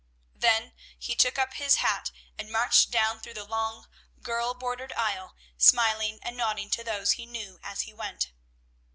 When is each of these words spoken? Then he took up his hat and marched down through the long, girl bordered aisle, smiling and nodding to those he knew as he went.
Then 0.33 0.73
he 0.97 1.15
took 1.15 1.37
up 1.37 1.53
his 1.53 1.75
hat 1.75 2.09
and 2.35 2.51
marched 2.51 2.89
down 2.89 3.19
through 3.19 3.35
the 3.35 3.43
long, 3.45 3.87
girl 4.23 4.55
bordered 4.55 4.93
aisle, 4.93 5.35
smiling 5.59 6.17
and 6.23 6.35
nodding 6.35 6.71
to 6.71 6.83
those 6.83 7.11
he 7.11 7.27
knew 7.27 7.59
as 7.61 7.81
he 7.81 7.93
went. 7.93 8.31